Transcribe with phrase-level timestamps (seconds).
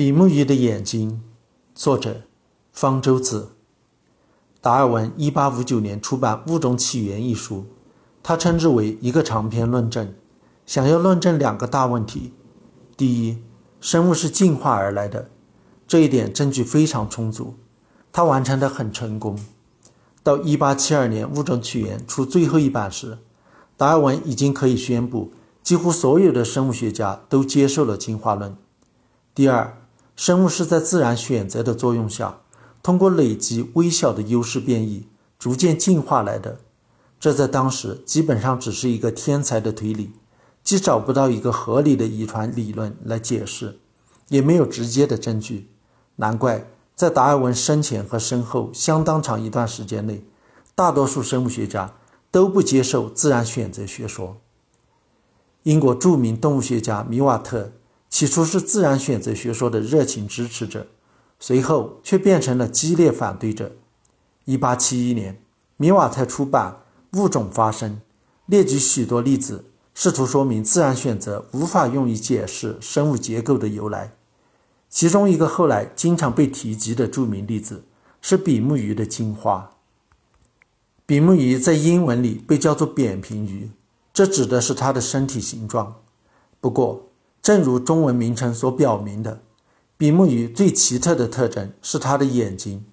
[0.00, 1.20] 比目鱼的眼睛，
[1.74, 2.22] 作者
[2.72, 3.50] 方舟子。
[4.62, 7.66] 达尔文1859年出版《物种起源》一书，
[8.22, 10.14] 他称之为一个长篇论证，
[10.64, 12.32] 想要论证两个大问题：
[12.96, 13.42] 第一，
[13.78, 15.28] 生物是进化而来的，
[15.86, 17.56] 这一点证据非常充足，
[18.10, 19.38] 他完成的很成功。
[20.22, 23.18] 到1872年《物种起源》出最后一版时，
[23.76, 28.56] 达尔文已经可以宣布，几乎所有的生物学家都接受了进化论。
[29.34, 29.76] 第二。
[30.20, 32.40] 生物是在自然选择的作用下，
[32.82, 35.06] 通过累积微小的优势变异，
[35.38, 36.58] 逐渐进化来的。
[37.18, 40.10] 这在当时基本上只是一个天才的推理，
[40.62, 43.78] 既找不到一个合理的遗传理论来解释，
[44.28, 45.70] 也没有直接的证据。
[46.16, 50.22] 难怪在达尔文生前和身后相当长一段时间内，
[50.74, 51.94] 大多数生物学家
[52.30, 54.36] 都不接受自然选择学说。
[55.62, 57.72] 英国著名动物学家米瓦特。
[58.10, 60.88] 起初是自然选择学说的热情支持者，
[61.38, 63.72] 随后却变成了激烈反对者。
[64.46, 65.42] 1871年，
[65.76, 66.80] 米瓦特出版
[67.18, 67.92] 《物种发生》，
[68.46, 74.12] 列举许多例子，试图说明自然选择无法用于解释生物结构的由来。
[74.88, 77.84] 其中一个后来经常被提及的著名例子
[78.20, 79.76] 是比目鱼的进化。
[81.06, 83.70] 比目鱼在英文里被叫做扁平鱼，
[84.12, 86.02] 这指的是它的身体形状。
[86.60, 87.09] 不过，
[87.42, 89.40] 正如中文名称所表明的，
[89.96, 92.84] 比目鱼最奇特的特征是它的眼睛。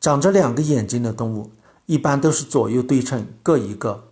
[0.00, 1.50] 长着两个眼睛的动物
[1.86, 4.08] 一般都是左右对称各一个，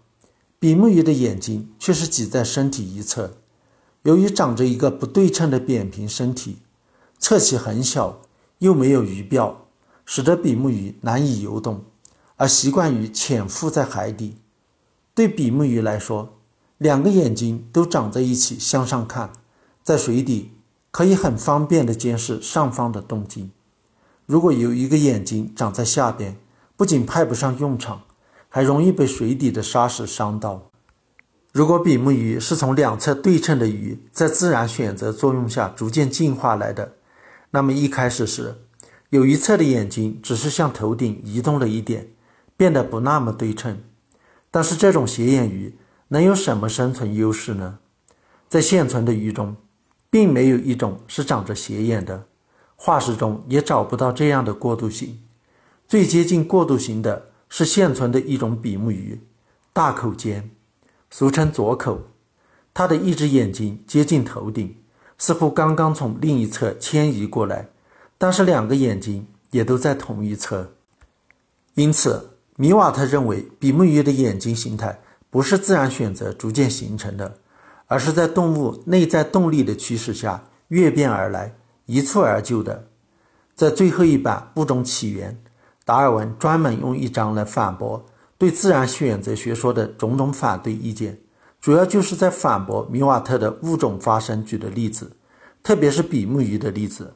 [0.58, 3.34] 比目鱼的眼睛却是挤在身体一侧。
[4.02, 6.58] 由于长着一个不对称的扁平身体，
[7.19, 8.20] 侧鳍很小，
[8.58, 9.55] 又没有鱼鳔，
[10.05, 11.84] 使得比目鱼难以游动，
[12.36, 14.36] 而习惯于潜伏在海底。
[15.14, 16.34] 对比目鱼来说，
[16.78, 19.33] 两个眼睛都长在一起向上看。
[19.85, 20.51] 在水底
[20.91, 23.51] 可以很方便地监视上方的动静。
[24.25, 26.39] 如果有一个眼睛长在下边，
[26.75, 28.05] 不仅派不上用场，
[28.49, 30.70] 还容易被水底的沙石伤到。
[31.53, 36.95] 如果比目鱼是从两侧对称的鱼在自然选择作用下逐渐进化来的，
[37.51, 38.57] 那么一开始时
[39.11, 42.08] 有一侧的眼睛只是向头顶移动了一点，
[42.57, 43.79] 变得不那么对称。
[44.51, 45.77] 但是这种斜眼鱼
[46.08, 47.81] 能有什么生存优势呢？
[48.48, 49.57] 在现存的鱼中，
[50.14, 52.29] 并没有一种是长着斜眼的，
[52.77, 55.19] 化石中也找不到这样的过渡型。
[55.89, 59.20] 最接近过渡型的是现存的一种比目鱼，
[59.73, 60.48] 大口尖，
[61.11, 62.01] 俗称左口。
[62.73, 64.77] 它的一只眼睛接近头顶，
[65.19, 67.67] 似乎刚刚从另一侧迁移过来，
[68.17, 70.75] 但是两个眼睛也都在同一侧。
[71.75, 74.96] 因此，米瓦特认为比目鱼的眼睛形态
[75.29, 77.39] 不是自然选择逐渐形成的。
[77.95, 81.55] 而是在动物内在动力的驱使下跃变而来，
[81.87, 82.89] 一蹴而就的。
[83.55, 85.31] 在最后一版《物种起源》，
[85.85, 88.05] 达尔文专门用一章来反驳
[88.37, 91.17] 对自然选择学说的种种反对意见，
[91.61, 95.13] 主要就是在反驳米瓦特的物种发生举的例子，
[95.63, 97.15] 特别是比目鱼的例子。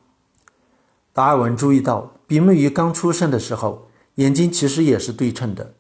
[1.13, 5.75] 达尔文注意到，比目鱼刚出生的时候，眼睛其实也是对称的，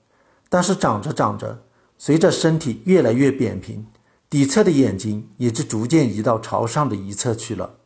[0.48, 1.62] 但是长着长着，
[1.96, 3.86] 随着身体越来越扁平。
[4.30, 7.76] 底侧的眼睛也就逐渐移到朝上的一侧去了，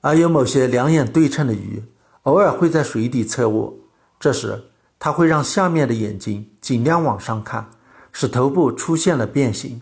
[0.00, 1.82] 而有某些两眼对称的鱼，
[2.22, 3.74] 偶尔会在水底侧卧，
[4.20, 4.66] 这时
[5.00, 7.68] 它会让下面的眼睛尽量往上看，
[8.12, 9.80] 使头部出现了变形。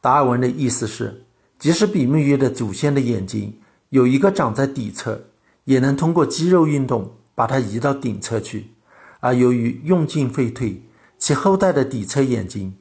[0.00, 1.24] 达尔文的意思是，
[1.58, 3.58] 即使比目鱼的祖先的眼睛
[3.88, 5.24] 有一个长在底侧，
[5.64, 8.70] 也能通过肌肉运动把它移到顶侧去，
[9.18, 10.80] 而由于用进废退，
[11.18, 12.76] 其后代的底侧眼睛。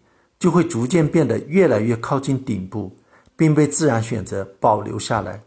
[0.45, 2.95] 就会逐渐变得越来越靠近顶部，
[3.35, 5.41] 并被自然选择保留下来。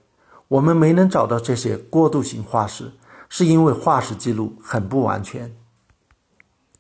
[0.49, 2.91] 我们没能找到这些过渡型化石，
[3.29, 5.55] 是因为化石记录很不完全。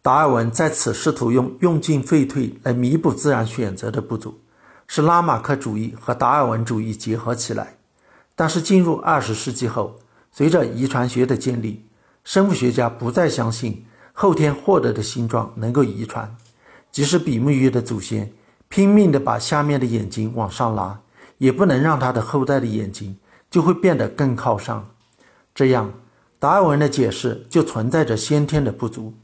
[0.02, 4.40] 达尔文在此试图用用进废退来弥补自然选择的不足，
[4.88, 7.76] 是拉马克主义和达尔文主义结合起来。
[8.34, 9.94] 但是进入二十世纪后，
[10.32, 11.84] 随着遗传学的建立，
[12.24, 16.36] 生物学家不再相信后天获得的形状能够遗传。
[16.98, 18.32] 即使比目鱼的祖先
[18.68, 21.00] 拼命地把下面的眼睛往上拉，
[21.36, 23.16] 也不能让它的后代的眼睛
[23.48, 24.84] 就会变得更靠上。
[25.54, 25.92] 这样，
[26.40, 29.14] 达尔文的解释就存在着先天的不足。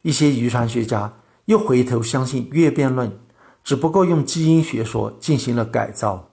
[0.00, 1.12] 一些遗传学家
[1.44, 3.12] 又回头相信跃变论，
[3.62, 6.30] 只不过用基因学说进行了改造。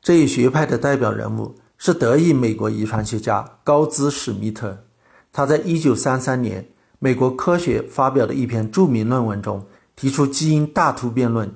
[0.00, 4.84] 这一学派的代表人物是德裔美国遗传学家高兹史密特。
[5.32, 6.66] 他在一九三三年
[6.98, 9.64] 美国科学发表的一篇著名论文中。
[9.94, 11.52] 提出基因大突变论，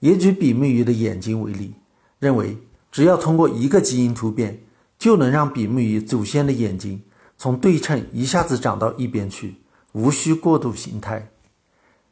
[0.00, 1.74] 也举比目鱼的眼睛为例，
[2.18, 2.56] 认为
[2.90, 4.60] 只要通过一个基因突变，
[4.98, 7.02] 就能让比目鱼祖先的眼睛
[7.36, 9.56] 从对称一下子长到一边去，
[9.92, 11.30] 无需过渡形态。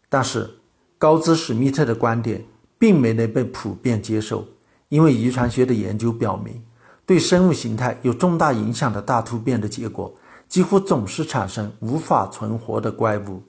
[0.09, 0.59] 但是，
[0.99, 2.45] 高兹史密特的观点
[2.79, 4.47] 并没能被普遍接受，
[4.89, 6.63] 因为遗传学的研究表明，
[7.05, 10.15] 对生物形态有重大影响的大突变的结果，
[10.49, 13.43] 几乎总是产生无法存活的怪物。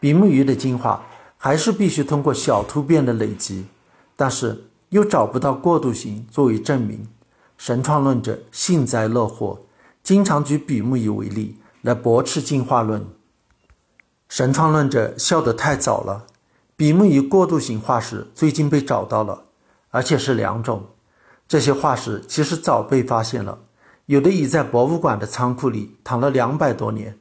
[0.00, 1.04] 比目鱼的进化
[1.38, 3.64] 还是必须通过小突变的累积，
[4.16, 7.08] 但是又找不到过渡型作为证明。
[7.56, 9.60] 神创论者幸灾乐祸，
[10.02, 13.06] 经常举比目鱼为例来驳斥进化论。
[14.28, 16.26] 神创论者笑得太早了。
[16.76, 19.44] 比目鱼过渡型化石最近被找到了，
[19.90, 20.86] 而且是两种。
[21.48, 23.58] 这些化石其实早被发现了，
[24.06, 27.18] 有的已在博物馆的仓库里躺了两百多年。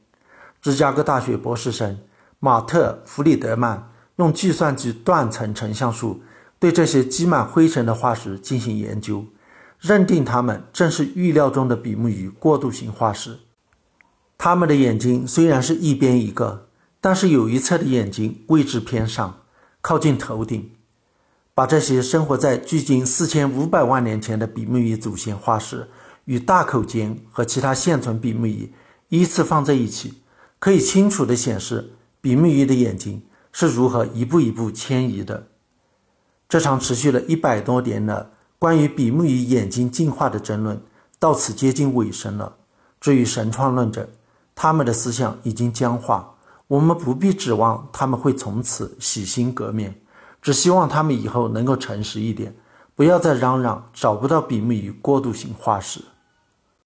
[0.61, 1.97] 芝加哥大学博士生
[2.39, 6.21] 马特·弗里德曼用计算机断层成像术
[6.59, 9.25] 对这些积满灰尘的化石进行研究。
[9.79, 13.37] 认定它们正是预料中的比目鱼过渡型化石。
[14.37, 16.67] 它们的眼睛虽然是一边一个，
[16.99, 19.41] 但是有一侧的眼睛位置偏上，
[19.81, 20.71] 靠近头顶。
[21.53, 25.87] 把这些生活在距今四千五百万年前的比目鱼祖先化石
[26.25, 28.71] 与大口鲸和其他现存比目鱼
[29.09, 30.15] 依次放在一起，
[30.59, 33.21] 可以清楚地显示比目鱼的眼睛
[33.59, 35.47] 是如何一步一步迁移的。
[36.47, 38.33] 这场持续了一百多年的。
[38.59, 40.79] 关于比目鱼眼睛进化的争论
[41.19, 42.55] 到此接近尾声了。
[42.99, 44.09] 至于神创论者，
[44.53, 46.35] 他们的思想已经僵化，
[46.67, 49.99] 我们不必指望他们会从此洗心革面，
[50.41, 52.55] 只希望他们以后能够诚实一点，
[52.95, 56.01] 不要再嚷嚷找不到比目鱼过渡型化石。